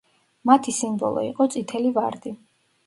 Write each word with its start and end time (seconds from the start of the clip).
მათი 0.49 0.73
სიმბოლო 0.79 1.27
იყო 1.29 1.49
წითელი 1.57 1.95
ვარდი. 2.01 2.37